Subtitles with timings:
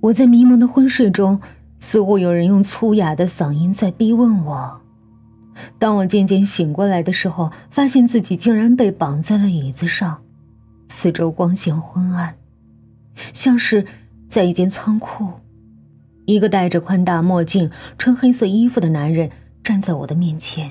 [0.00, 1.40] 我在迷蒙的昏睡中，
[1.78, 4.80] 似乎有人用粗哑的嗓音在逼问我。
[5.78, 10.22] 当我渐渐醒过来的时候，发现自己竟然被绑在了椅子上，
[10.88, 12.34] 四周光线昏暗，
[13.34, 13.84] 像是
[14.26, 15.28] 在一间仓库。
[16.24, 19.30] 一个戴着宽大墨镜、穿黑色衣服的男人
[19.62, 20.70] 站在我的面前。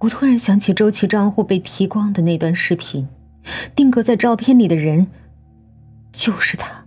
[0.00, 3.08] 我突然想起周琦账户被提光的那段视频，
[3.74, 5.06] 定格在照片里的人
[6.12, 6.79] 就是他。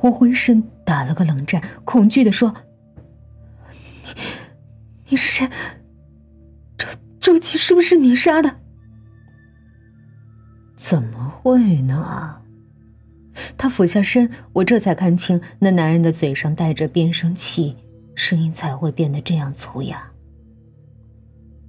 [0.00, 2.54] 我浑身打了个冷战，恐惧的说
[4.04, 4.20] ：“你，
[5.10, 5.50] 你是谁？
[6.76, 6.88] 周
[7.20, 8.56] 周琦是不是你杀的？”
[10.76, 12.40] 怎么会呢？
[13.56, 17.76] 他俯下身，我这才看清那男人的嘴上带着变声器，
[18.14, 20.10] 声音才会变得这样粗哑。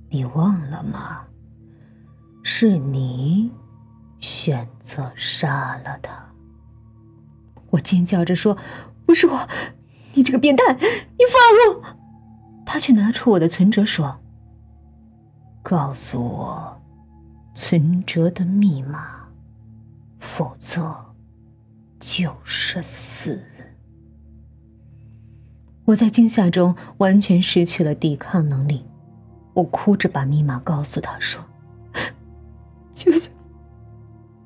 [0.09, 1.21] 你忘了吗？
[2.43, 3.51] 是你
[4.19, 6.28] 选择杀了他。
[7.71, 8.57] 我尖叫着说
[9.05, 9.47] ：“不是我，
[10.13, 11.83] 你这个变态，你放了我！”
[12.66, 14.19] 他却拿出我的存折说
[15.63, 16.81] ：“告诉我
[17.53, 19.27] 存折的密码，
[20.19, 20.95] 否则
[21.99, 23.44] 就是死。”
[25.85, 28.85] 我在惊吓中完全失去了抵抗能力，
[29.55, 31.44] 我哭着把密码告诉他说
[32.94, 33.31] ：“求求，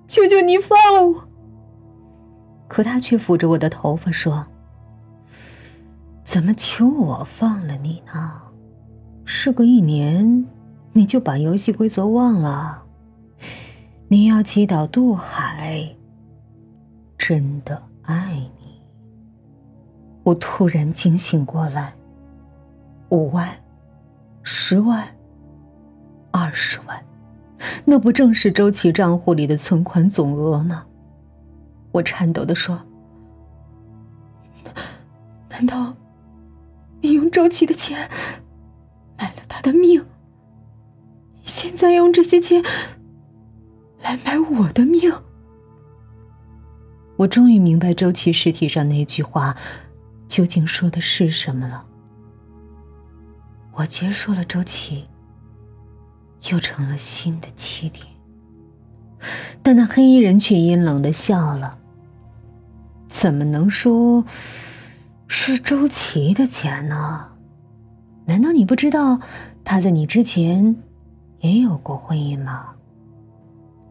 [0.07, 1.27] 求求你放了我！”
[2.73, 4.43] 可他却抚着我的头发说
[6.25, 8.31] ：“怎么求我放了你呢？
[9.25, 10.43] 事隔一年，
[10.91, 12.81] 你就把游戏规则忘了？
[14.07, 15.87] 你要祈祷渡海
[17.15, 18.81] 真的爱你？”
[20.25, 21.93] 我突然惊醒过来。
[23.09, 23.47] 五万，
[24.41, 25.07] 十万，
[26.31, 26.99] 二十万，
[27.85, 30.83] 那不正是周琦账户里的存款总额吗？
[31.93, 32.85] 我颤抖的说
[35.49, 35.95] ：“难道
[37.01, 38.09] 你用周琦的钱
[39.17, 40.05] 买了他的命？
[41.35, 42.61] 你现在用这些钱
[44.01, 45.13] 来买我的命？”
[47.15, 49.55] 我终于明白周琦尸体上那句话
[50.27, 51.85] 究竟说的是什么了。
[53.73, 55.05] 我结束了周琦，
[56.49, 58.05] 又成了新的起点。
[59.61, 61.77] 但那黑衣人却阴冷的笑了。
[63.13, 64.25] 怎么能说
[65.27, 67.27] 是周琦的钱呢？
[68.25, 69.19] 难道你不知道
[69.63, 70.75] 他在你之前
[71.39, 72.71] 也有过婚姻吗？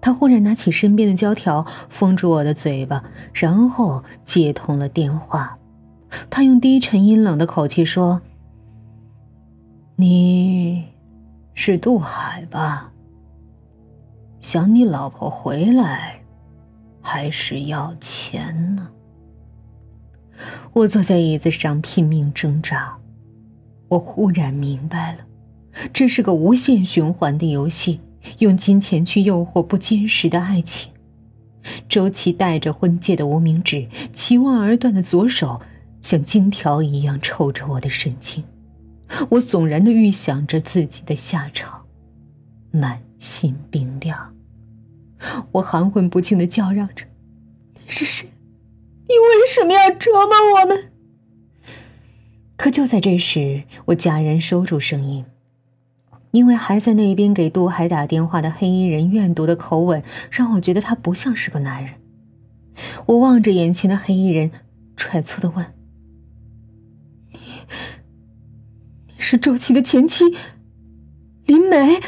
[0.01, 5.57] 他忽然拿起身边的胶条封住我的嘴巴，然后接通了电话。
[6.29, 8.21] 他用低沉阴冷的口气说
[9.95, 10.85] ：“你
[11.55, 12.91] 是杜海吧？
[14.41, 16.21] 想你老婆回来，
[17.01, 18.89] 还是要钱呢？”
[20.75, 22.97] 我坐在椅子上拼命挣扎，
[23.89, 25.19] 我忽然明白了，
[25.93, 28.01] 这是个无限循环的游戏，
[28.39, 30.91] 用金钱去诱惑不坚实的爱情。
[31.91, 35.61] 周琦戴着婚戒的无名指，齐望而断的左手，
[36.01, 38.43] 像金条一样抽着我的神经。
[39.29, 41.83] 我悚然的预想着自己的下场，
[42.71, 44.35] 满心冰凉。
[45.53, 47.05] 我含混不清的叫嚷着
[47.87, 48.31] ：“是谁？”
[49.09, 50.91] 你为什么要折磨我们？
[52.57, 55.25] 可就在这时，我戛然收住声音，
[56.31, 61.95] 因为还在那边给杜海打电话的黑衣人怨毒的口吻，让我觉得他不像是个男人。
[63.07, 64.51] 我望着眼前的黑衣人，
[64.97, 65.75] 揣测的问
[67.33, 67.39] ：“你，
[69.09, 70.37] 你是周琦的前妻，
[71.47, 72.01] 林梅？”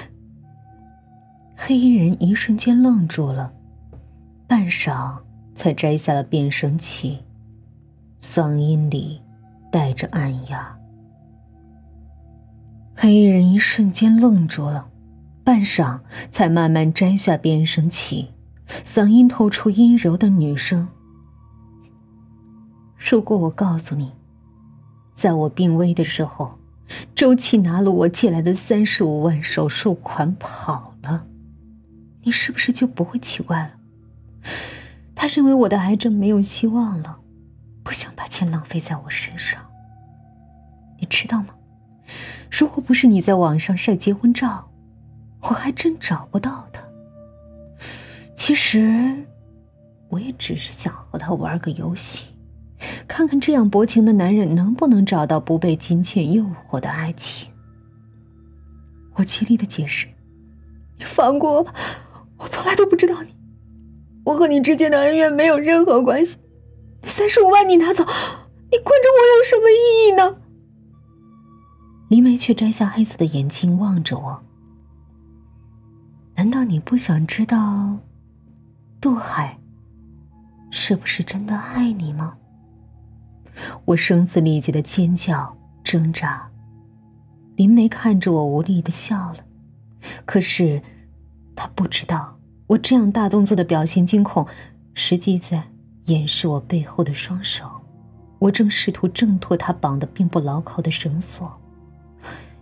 [1.56, 3.52] 黑衣人一瞬间愣住了，
[4.46, 5.18] 半晌。
[5.54, 7.18] 才摘下了变声器，
[8.20, 9.20] 嗓音里
[9.70, 10.76] 带着暗哑。
[12.96, 14.88] 黑衣人一瞬间愣住了，
[15.42, 16.00] 半晌
[16.30, 18.28] 才慢慢摘下变声器，
[18.66, 20.88] 嗓音透出阴柔的女声
[22.96, 24.12] ：“如果我告诉你，
[25.14, 26.58] 在我病危的时候，
[27.14, 31.26] 周琦拿了我借来的三十五万手术款跑了，
[32.22, 33.74] 你是不是就不会奇怪了？”
[35.24, 37.18] 他认为我的癌症没有希望了，
[37.82, 39.58] 不想把钱浪费在我身上。
[41.00, 41.54] 你知道吗？
[42.50, 44.70] 如果不是你在网上晒结婚照，
[45.40, 46.82] 我还真找不到他。
[48.36, 49.24] 其实，
[50.10, 52.26] 我也只是想和他玩个游戏，
[53.08, 57.50] 看看这样薄情的男人能不能找到不被金钱诱惑的爱情。
[59.14, 60.06] 我极力的解释
[61.00, 61.72] ：“你放过我吧，
[62.36, 63.33] 我从来都不知道你。”
[64.24, 66.38] 我和你之间的恩怨没有任何关系，
[67.02, 70.36] 那三十五万你拿走，你困着我有什么意义呢？
[72.08, 74.42] 林梅却摘下黑色的眼镜望着我。
[76.36, 77.98] 难道你不想知道，
[79.00, 79.58] 杜海
[80.70, 82.34] 是不是真的爱你吗？
[83.84, 86.50] 我声嘶力竭的尖叫挣扎。
[87.56, 89.44] 林梅看着我无力的笑了，
[90.24, 90.82] 可是
[91.54, 92.33] 她不知道
[92.66, 94.46] 我这样大动作的表现惊恐，
[94.94, 95.62] 实际在
[96.06, 97.66] 掩饰我背后的双手。
[98.38, 101.50] 我正试图挣脱他绑的并不牢靠的绳索。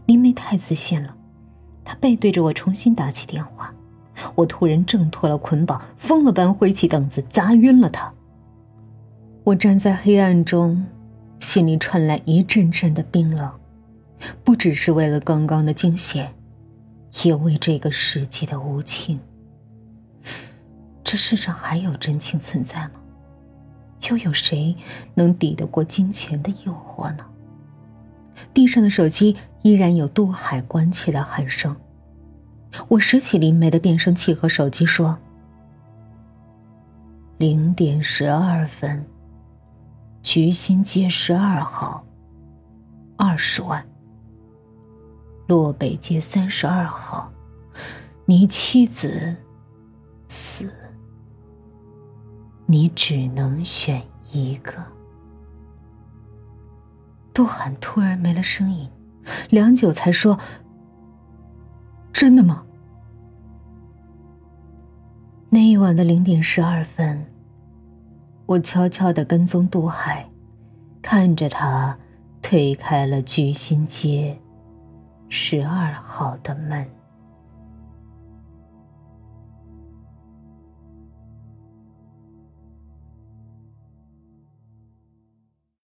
[0.07, 1.15] 林梅太自信了，
[1.85, 3.73] 她背对着我重新打起电话。
[4.35, 8.13] 我突然挣脱了捆绑，疯了般挥起凳子砸晕了她。
[9.45, 10.85] 我站在黑暗中，
[11.41, 13.51] 心里传来一阵阵的冰冷。
[14.45, 16.33] 不只是为了刚刚的惊险，
[17.25, 19.19] 也为这个世界的无情。
[21.13, 22.93] 这世上还有真情存在吗？
[24.09, 24.75] 又有谁
[25.13, 27.27] 能抵得过金钱的诱惑呢？
[28.55, 31.77] 地上的手机依然有杜海关切的喊声。
[32.89, 35.19] 我拾起林梅的变声器和手机说
[37.37, 39.05] ：“零点十二分，
[40.23, 42.03] 菊心街十二号，
[43.19, 43.87] 二十万。”
[45.47, 47.31] 洛北街三十二号，
[48.25, 49.37] 你妻子
[50.27, 50.73] 死，
[52.67, 54.75] 你只能选一个。
[57.35, 58.89] 杜涵突然没了声音，
[59.51, 60.39] 良久才说
[62.13, 62.65] ：“真的吗？”
[65.49, 67.27] 那一晚的零点十二分，
[68.47, 70.29] 我悄悄的跟踪杜海，
[71.03, 71.99] 看着他
[72.41, 74.39] 推开了居心街。
[75.29, 76.87] 十二号的门。